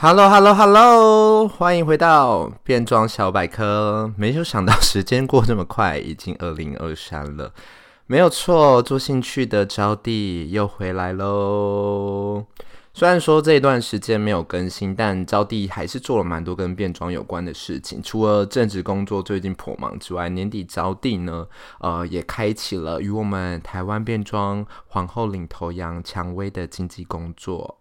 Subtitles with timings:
[0.00, 4.12] Hello Hello Hello，欢迎回到变装小百科。
[4.16, 7.52] 没有想到时间过这么快，已经二零二三了。
[8.06, 12.44] 没有错，做兴趣的招弟又回来喽。
[12.94, 18.00] 虽然说这一段时间没有更新，但招弟还是做了蛮多跟变装有关的事情。
[18.00, 21.44] 除了正职工作最近颇忙之外，年底招弟呢，
[21.80, 27.78] 呃，也开启了与我们台湾变装皇后领头羊蔷薇的经纪工作。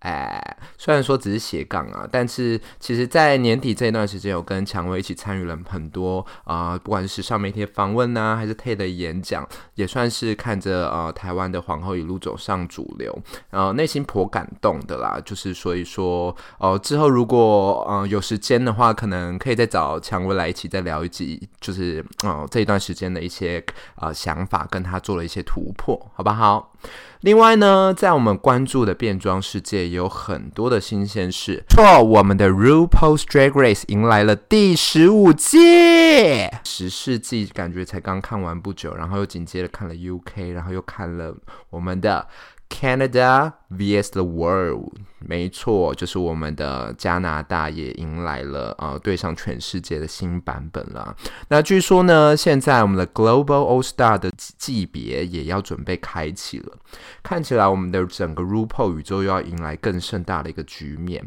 [0.00, 13.18] 哎，虽然说只是斜杠啊，但是其实，在年底这一段时间，有跟蔷薇一起参与了很多啊、不管是时尚媒体访问呐、还是 TED 的演讲，也算是看着呃台湾的皇后一路走上主流，
[13.50, 15.20] 然后内心颇感动的啦。
[15.24, 23.64] 就是所以说，哦、之后如果呃有时间的话，可能可以再找蔷薇来一起再聊一集，就是哦、这一段时间的一些、
[23.96, 26.72] 呃、想法，跟他做了一些突破，好不好？
[27.20, 31.64] 另外呢，在我们关注的变装世界，也有很多的新鲜事。
[31.68, 41.34] 错，我们的 RuPaul's Drag Race 迎来了第十五届，十世纪感觉才刚看完不久，然后又紧接着看了 UK，然后又看了
[41.70, 42.26] 我们的。
[42.68, 51.16] Canada vs the World，没错，就是我们的加拿大也迎来了呃对上全世界的新版本了。
[51.48, 56.76] 那据说呢，现在我们的 Global All Star 的级别也要准备开启了，
[57.22, 61.24] 看起来我们的整个 RuPaul 宇宙又要迎来更盛大的一个局面。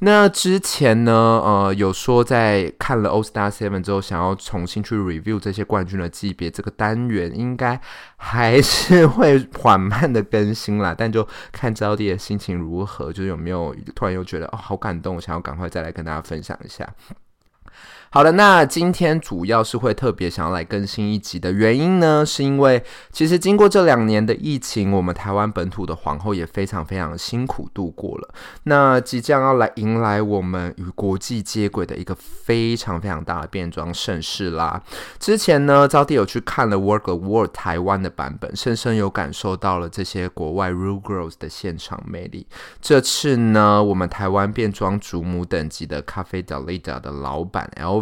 [0.00, 7.80] 那之前呢，呃，有说在看了 All Star Seven 之后，想要重新去 review 这些冠军的级别，这个单元应该
[8.16, 10.94] 还是会缓慢的更新啦。
[10.96, 16.86] 但就看招弟的心情如何，就是有没有突然又觉得哦，好感动，想要赶快再来跟大家分享一下。
[18.08, 28.34] 好的，那今天主要是会特别想要来更新一集的原因呢，是因为其实经过这两年的疫情，我们台湾本土的皇后也非常非常辛苦度过了。
[28.62, 34.82] 那即将要来迎来我们与国际接轨的一个非常非常大的变装盛世啦。
[35.18, 42.46] 之前呢，招弟有去看了 Work the World 台湾的版本，深深有感受到了这些国外 Ru Girls 的现场魅力。
[42.80, 47.95] 这次呢，我们台湾变装祖母等级的 Cafe Dalida 的老板 L。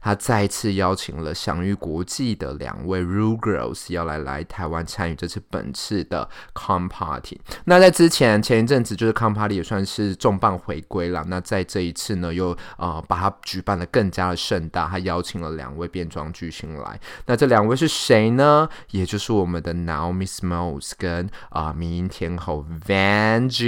[0.00, 7.40] 他再次邀请了享誉国际的两位 Ru Girls 要来来台湾参与这次本次的 Com Party。
[7.64, 11.24] 那在之前前一阵子就是 Com Party 也算是重磅回归了。
[11.28, 17.00] 那在这一次呢，又呃把它举办的更加的盛大，他邀请了两位变装巨星来。
[17.26, 18.68] 那这两位是谁呢？
[18.90, 23.64] 也就是我们的 Naomi Smalls 跟啊、呃、迷因天后 Vanjie。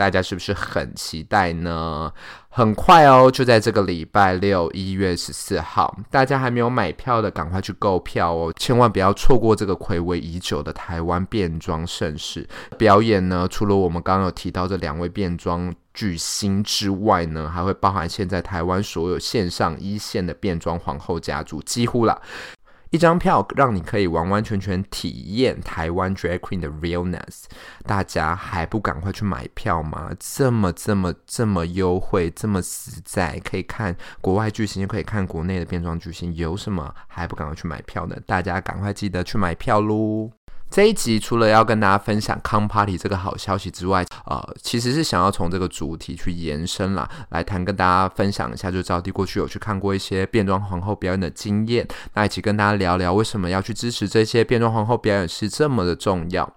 [0.00, 2.10] 大家是不是很期待呢？
[2.48, 8.50] 很快哦，就在这个礼拜六，一月十四号，大家还没有买票的，赶快去购票哦！
[8.56, 13.46] 千万不要错过这个睽违已久的台湾变装盛事表演呢。
[13.50, 22.18] 除了我们刚刚有提到这两位变装巨星之外呢，还会包含现在台湾所有线上一线的变装皇后家族，几乎啦。
[22.90, 27.44] 一张票让你可以完完全全体验台湾 Drag Queen 的 realness，
[27.84, 30.10] 大家还不赶快去买票吗？
[30.18, 38.16] 这么这么这么优惠，这么实在，可以看国外巨星，又可以看国内的变装巨星，有什么还不赶快去买票呢？
[38.26, 40.30] 大家赶快记得去买票喽！
[40.70, 56.48] 这一集除了要跟大家分享 Con Party 这个好消息之外，呃，其实是想要从这个主题去延伸啦，来谈跟大家分享一下，就招弟过去有去看过一些变装皇后表演的经验，那一起跟大家聊聊为什么要去支持这些变装皇后表演是这么的重要。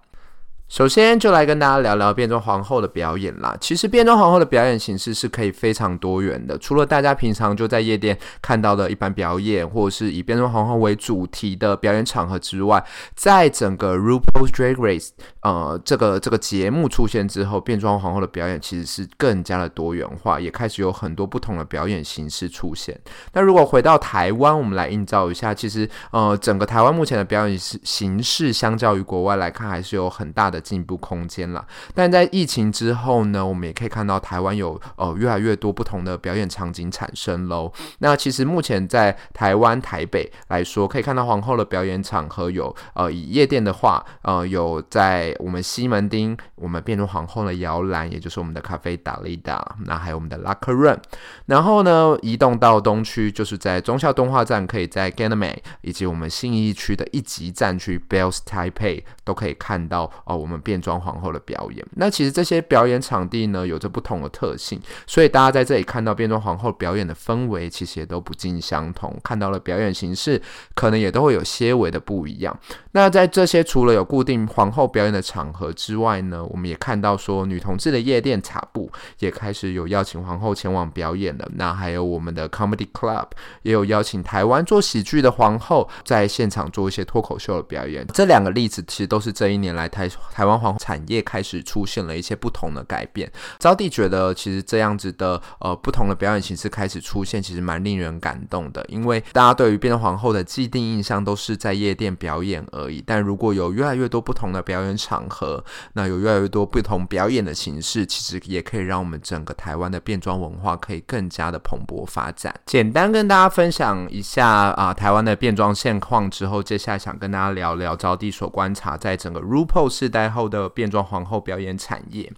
[0.74, 3.56] 首先就来跟大家聊聊变装皇后的表演啦。
[3.60, 12.84] 其实变装皇后的表演形式是可以非常多元的，除了大家平常就在夜店看到的一般表演，或者是以变装皇后为主题的表演场合之外，
[13.14, 15.10] 在整个 RuPaul's Drag Race
[15.42, 23.00] 呃这个这个节目出现之后，变装皇后的表演其实是更加的多元化，也开始有很多不同的表演形式出现。
[23.32, 30.63] 那如果回到台湾，我们来映照一下，其实呃整个台湾目前的表演形式相较于国外来看，还是有很大的。
[30.64, 31.64] 进步空间啦。
[31.94, 37.70] 但在疫情之后呢，我们也可以看到台湾有呃越来越多不同的表演场景产生喽。
[37.98, 50.98] 那其实目前在台湾台北来说，可以看到皇后的表演场合有呃以夜店的话，呃有在我们西门町，我们变成皇后的摇篮，也就是我们的咖啡达利达，那还有我们的 Locker Room。
[51.46, 61.82] 然后呢，移动到东区，就是在忠孝敦化站，可以在 Gangnam 以及我们信义区的一级战区 Bells Taipei 都可以看到哦，我们变装皇后的表演。
[61.96, 69.18] 那其实这些表演场地呢，有着不同的特性，所以大家在这里看到变装皇后表演的氛围，其实也都不尽相同。
[69.24, 70.40] 看到了表演形式，
[70.74, 72.54] 可能也都会有些微的不一样。
[72.92, 81.48] 那在这些除了有固定皇后表演的场合之外呢，我们也看到说，女同志的夜店茶布也开始有邀请皇后前往表演了。
[81.54, 83.28] 那还有我们的 Comedy Club
[83.62, 88.06] 也有邀请台湾做喜剧的皇后在现场做一些脱口秀的表演。
[88.12, 93.30] 这两个例子其实都是这一年来台台湾皇产业开始出现了一些不同的改变。
[93.60, 98.84] 招娣觉得，其实这样子的呃不同的表演形式开始出现，其实蛮令人感动的。
[98.88, 103.00] 因为大家对于变装皇后的既定印象都是在夜店表演而已。
[103.06, 112.52] 但如果有越来越多不同的表演场合，那有越来越多不同表演的形式，其实也可以让我们整个台湾的变装文化可以更加的蓬勃发展。
[112.66, 122.30] 简单跟大家分享一下啊、台湾的变装现况之后，接下来想跟大家聊聊招娣所观察在整个 RuPaul 世代后的变装皇后表演产业。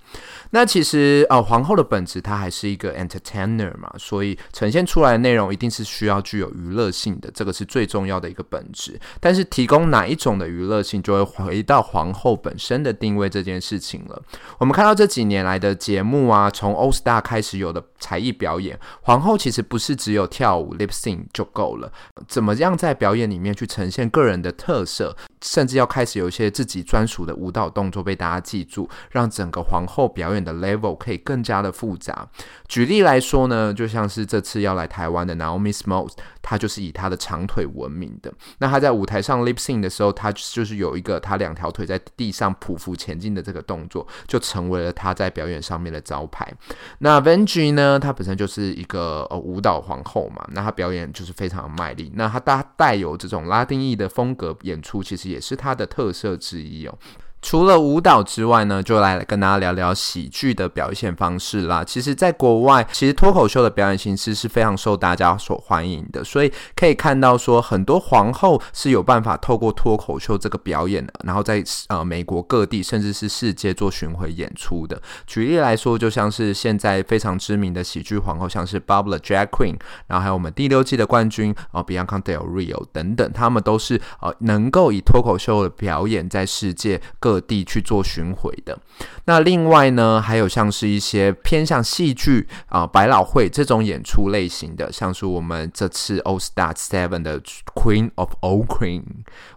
[0.50, 8.98] 那其实呃，皇后的本质它还是一个 entertainer 嘛，所以呈现出来的内容一定是需要具有娱乐性的，这个是最重要的一个本质。
[9.20, 14.22] 但是提供哪一种的娱乐性，就会回到皇后本身的定位这件事情了。
[14.58, 21.90] 我们看到这几年来的节目啊，从 All Star 开始有的才艺表演，皇后其实不是只有跳舞 lip sync 就够了，
[22.28, 25.16] 怎么样在表演里面去呈现个人的特色，
[25.46, 32.28] 甚至要开始有一些自己专属的舞蹈动作被大家记住，让整个皇后表演的 level 可以更加的复杂。
[32.66, 36.12] 举例来说呢，就像是这次要来台湾的 Naomi Smalls，
[36.42, 38.32] 她就是以她的长腿闻名的。
[38.58, 46.52] 那她在舞台上 lip sync 的时候，她就是有一个她两条腿在地上匍匐前进的这个动作，就成为了她在表演上面的招牌。
[46.98, 52.10] 那 v e n g e 呢，她本身就是一个呃舞蹈皇后嘛，那她表演就是非常的卖力。
[52.14, 56.98] 那她带带有这种拉丁裔的风格演出，其实也也是它的特色之一哦。
[57.46, 61.84] 除了舞蹈之外呢，就来跟大家聊聊喜剧的表现方式啦。
[61.84, 75.00] 其实，在国外，其实脱口秀的表演形式是非常受大家所欢迎的，所以可以看到说，很多皇后是有办法透过脱口秀这个表演的，然后在呃美国各地甚至是世界做巡回演出的。
[75.24, 79.76] 举例来说，就像是现在非常知名的喜剧皇后，像是 Bob the Drag Queen，
[80.08, 88.78] 然后还有我们第六季的冠军啊、呃、Bianca Del Rio 等等，他们都是呃能够以脱口秀的表演在世界各地去做巡回的。
[89.24, 97.40] 那另外呢，还有像是一些偏向戏剧啊、百老汇这种演出类型的，像是我们这次 All Star Seven 的
[97.74, 99.02] Queen of All Queen，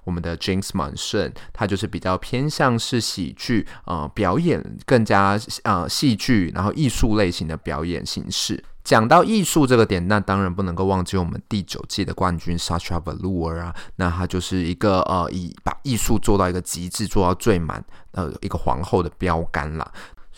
[0.03, 8.63] 我们的 Jinkx Monsoon，他就是比较偏向是喜剧啊、表演，更加啊戏剧，然后艺术类型的表演形式。
[8.89, 19.91] 讲到艺术这个点，那当然不能够忘记我们第九季的冠军 Sasha Velour 啊，那他就是一个呃，以把艺术做到一个极致，做到最满，呃，一个皇后的标杆啦。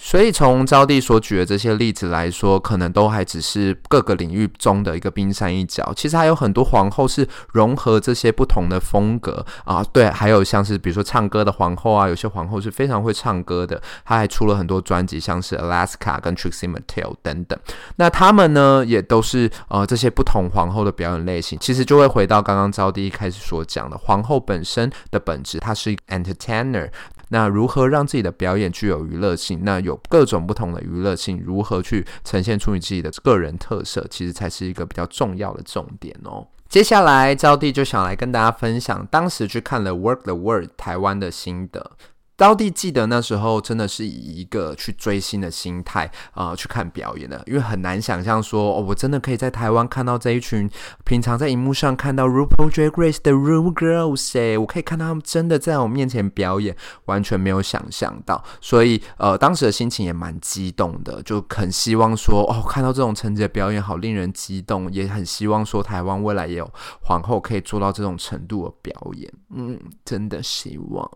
[0.04, 5.94] 所以从招娣所举的这些例子来说，可能都还只是各个领域中的一个冰山一角。
[5.96, 17.58] 其实还有很多皇后是融合这些不同的风格啊，对，还有像是比如说唱歌的皇后啊，有些皇后是非常会唱歌的，她还出了很多专辑，像是 Alaska 跟 Trixie Mattel 等等。
[17.98, 26.90] 那他们呢，也都是呃这些不同皇后的表演类型，其实就会回到刚刚招娣一开始所讲的，皇后本身的本质，它是一个 entertainer。
[27.34, 29.62] 那如何让自己的表演具有娱乐性？
[29.64, 36.48] 那有有各种不同的娱乐性，如何去呈现出你自己的个人特色，其实才是一个比较重要的重点哦。
[36.70, 41.92] 接下来，招娣就想来跟大家分享当时去看了《Work the World》台湾的心得。
[42.36, 50.68] 到底记得那时候真的是以一个去追星的心态啊、去看表演的，因为很难想象说哦，我真的可以在台湾看到这一群
[51.06, 66.68] 平常在荧幕上看到 RuPaul Drag Race 的 Ru Girls 哎，我可以看到他们真的在我面前表演，完全没有想象到，所以呃当时的心情也蛮激动的，就很希望说哦看到这种成绩的表演好令人激动，也很希望说台湾未来也有
[67.04, 71.12] 皇后可以做到这种程度的表演，嗯，真的希望。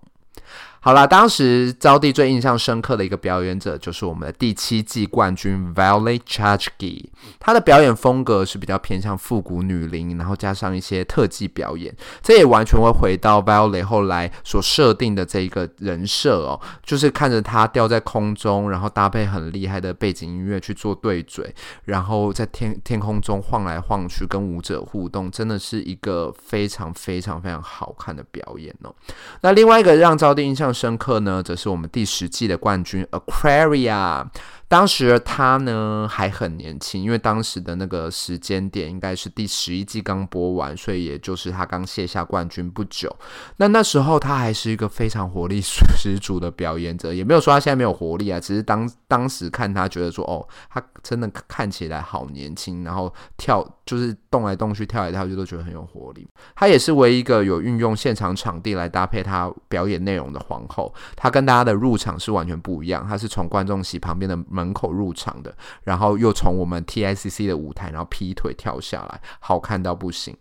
[0.86, 7.06] 好啦，当时招娣最印象深刻的一个表演者就是我们的第七季冠军 Valley Chachki，
[7.40, 21.52] 她的表演风格是比较偏向复古女伶，然后加上一些特技表演，这也完全会回到 Valley 后来所设定的这一个人设哦，就是看着她吊在空中，然后搭配很厉害的背景音乐去做对嘴，
[21.86, 28.94] 然后在天天空中晃来晃去跟舞者互动，真的是一个非常非常非常好看的表演哦。
[29.42, 34.28] 那另外一个让招娣印象深刻呢，则是我们第十季的冠军 Aquaria。
[34.68, 43.16] 当时他呢还很年轻，因为当时的那个时间点应该是第十一季刚播完，所以也就是他刚卸下冠军不久。
[43.58, 56.28] 那那时候他还是一个非常活力十足的表演者，也没有说他现在没有活力啊，只是当当时看他觉得说，哦，他真的看起来好年轻，然后跳就是动来动去、跳来跳去都觉得很有活力。
[56.56, 60.94] 他也是唯一一个有运用现场场地来搭配他表演内容的皇后。
[61.16, 70.34] 他跟大家的入场是完全不一样，他是从观众席旁边的门口入场的，然后又从我们 TICC 的舞台，然后劈腿跳下来，好看到不行。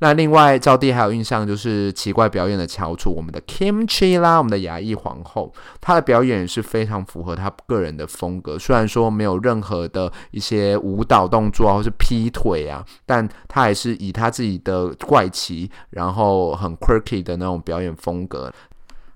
[0.00, 8.58] 那另外，招娣还有印象就是奇怪表演的翘楚，我们的 Kimchi 啦，我们的牙医皇后，她的表演是非常符合她个人的风格。
[8.58, 18.52] 虽然说没有任何的一些舞蹈动作，或是劈腿啊，但她还是以她自己的怪奇，然后很 quirky 的那种表演风格。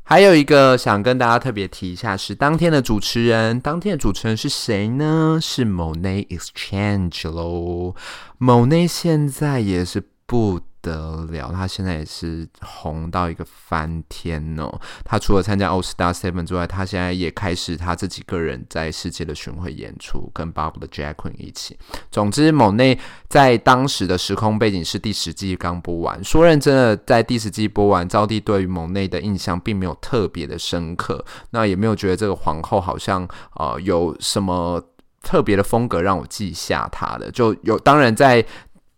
[0.07, 3.59] 还有一个想跟大家特别提一下，是当天的主持人。
[3.59, 5.39] 当天的主持人是谁呢？
[5.41, 7.95] 是 Monét X Change 喽。
[8.39, 10.61] mona 现在也是不。
[10.85, 14.71] 得了，他现在也是红到一个翻天哦。
[15.03, 21.79] 他除了参加 All Star Seven 之外，他现在也开始他自己个人在世界的巡回演出，跟 Bob 的 Jackie 一起。
[22.11, 23.01] 总之某内
[23.31, 26.23] 在当时的时空背景是第十季刚播完。
[26.23, 34.85] 说认真的，在第十季播完，招娣对于某内的印象并没有特别的深刻，那也没有觉得这个皇后好像呃有什么
[35.23, 37.31] 特别的风格让我记下她的。
[37.31, 38.45] 就有当然在。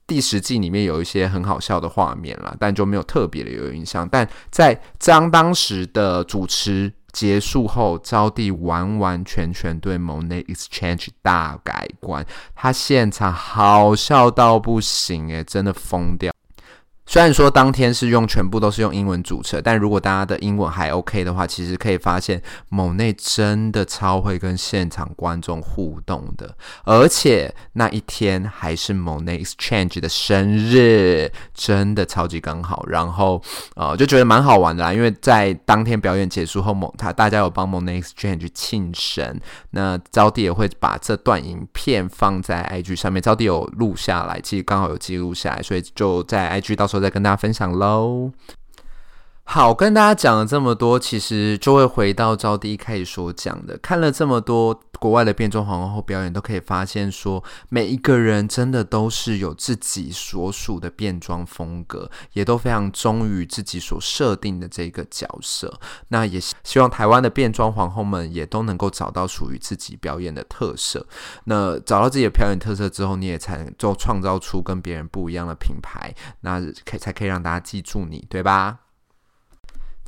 [0.07, 4.09] 第十季里面有一些很好笑的画面啦，但就没有特别的有印象。
[4.09, 16.33] 但在张当时的主持结束后，招娣完完全全对 Monét X Change 大改观，他现场好笑到不行诶，真的疯掉。
[17.09, 32.85] 虽然说当天是用全部都是用英文主持，但如果大家的英文还 OK 的话，其实可以发现某内真的超会跟现场观众互动的，而且那一天还是某内 Exchange 的生日，真的超级刚好。
[32.89, 33.41] 然后
[33.77, 46.96] 呃就觉得蛮好玩的啦，因为在当天表演结束后，某他大家有帮某内 Exchange 庆生，那招娣也会把这段影片放在 IG 上面，招娣有录下来，其实刚好有记录下来，所以就在 IG 到时候。
[47.01, 48.31] 再跟大家分享喽。
[49.49, 65.73] 好，跟大家讲了这么多，其实就会回到招娣一开始所讲的，看了这么多国外的变装皇后表演，都可以发现说，每一个人真的都是有自己所属的变装风格，也都非常忠于自己所设定的这个角色。
[66.09, 71.07] 那也希望台湾的变装皇后们也都能够找到属于自己表演的特色。
[71.45, 78.81] 那找到自己的表演特色之后，你也才能够创造出跟别人不一样的品牌，那可以才可以让大家记住你，对吧？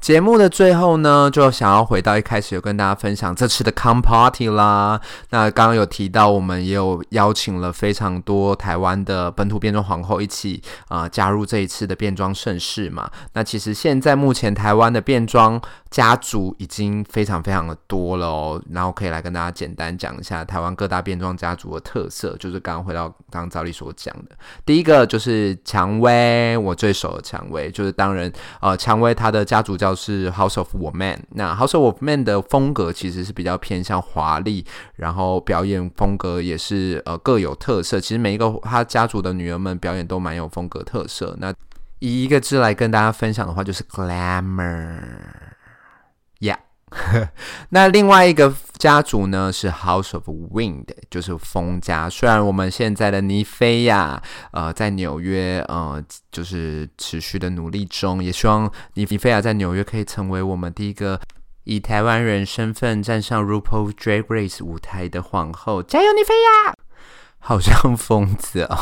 [0.01, 4.99] 节目的最后呢，就想要回到一开始有跟大家分享这次的 Come Party 啦。
[5.31, 13.11] 那刚刚有提到，我们也有邀请了非常多台湾的本土变装皇后一起啊、加入这一次的变装盛世嘛。
[13.33, 18.63] 那其实现在目前台湾的变装家族已经非常非常的多了哦。
[18.71, 29.88] 然后可以来跟大家简单讲一下台湾各大变装家族的特色，就是刚刚回到刚刚赵丽所讲的，第一个就是蔷薇，我最熟的蔷薇，就是当然呃蔷薇她的家族叫。
[29.95, 34.65] 是 House of Woman，那 House of Woman 的风格其实是比较偏向华丽，
[34.97, 38.01] 然后表演风格也是呃各有特色。
[38.01, 41.35] 其实每一个他家族的女儿们表演都蛮有风格特色。
[41.39, 41.53] 那
[41.99, 46.59] 以一个字来跟大家分享的话，就是 Glamour，Yeah。
[47.71, 52.09] 那另外一个家族呢是 House of Wind，就是风家。
[52.09, 56.03] 虽然我们现在的妮菲亚呃在纽约呃
[56.33, 61.21] 就是持续的努力中，也希望妮菲亚在纽约可以成为我们第一个
[61.65, 65.83] 以台湾人身份站上 RuPaul Drag Race 舞台的皇后。
[65.83, 66.75] 加油，妮菲亚！
[67.41, 68.79] 好像疯子哦。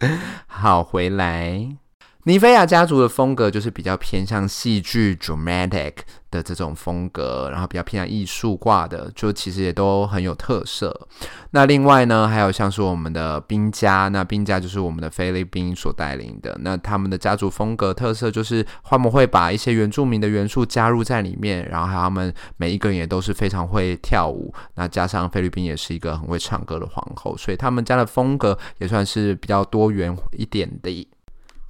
[0.46, 1.76] 好，回来。
[2.24, 5.92] 尼菲亚家族的风格就是比较偏向戏剧 （dramatic）
[6.30, 11.08] 的这种风格，然后比较偏向艺术挂的，就其实也都很有特色。
[11.50, 31.08] 那另外呢，还有像是我们的宾家，那宾家就是我们的菲律宾所带领的，那他们的家族风格特色就是他们会把一些原住民的元素加入在里面，然后还有他们每一个人也都是非常会跳舞，那加上菲律宾也是一个很会唱歌的皇后，所以他们家的风格也算是比较多元一点的。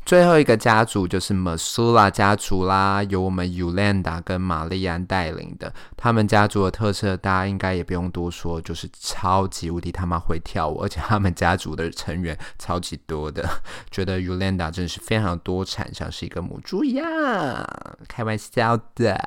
[0.04, 5.73] 最后一个家族就是 Masula 家族啦，由我们 Yulanda 跟玛丽安带领的。
[5.97, 13.49] 他们家族的特色，大家应该也不用多说，就是超级无敌他妈会跳舞，而且他们家族的成员超级多的。
[13.90, 17.06] 觉得 Yulanda 真是非常多产，像是一个母猪一样，
[18.09, 19.18] 开玩笑的。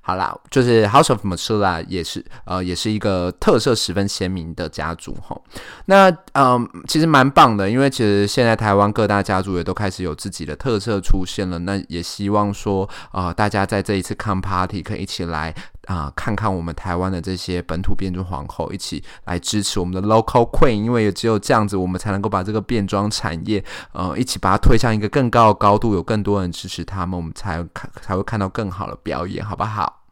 [0.00, 5.42] 好啦，就是 House of Masula 也是呃，也是一个特色十分鲜明的家族吼。
[5.86, 11.58] 那嗯，其实蛮棒的，因为其实现在台湾各大家族也都开始有自己的特色出现了。
[11.60, 15.54] 那也希望说呃，大家在这一次看 Party 可以一起来
[15.88, 30.04] 啊、看看我们台湾的这些本土变装皇后，一起来支持我们的 Local Queen，因为也只有这样子，我们才能够把这个变装产业呃，一起把它推向一个更高的高度，有更多人支持他们，我们才看才会看到更好的表演，好不好？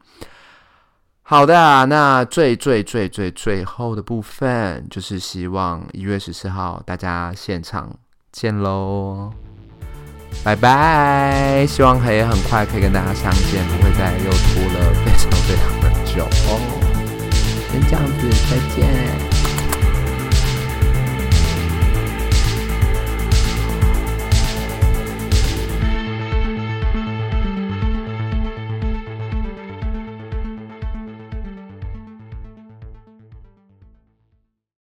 [1.22, 7.92] 好的啊，那最最最最最后的部分就是希望一月十四号大家现场
[8.32, 9.32] 见喽，
[10.44, 11.66] 拜拜！
[11.66, 16.50] 希望可以很快可以跟大家相见，不会再又拖了非常非常的久哦。
[17.72, 19.35] 先这样子，再见。